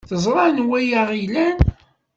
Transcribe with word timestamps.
Teẓra 0.09 0.41
anwa 0.49 0.75
ay 0.79 0.89
aɣ-ilan. 1.01 1.57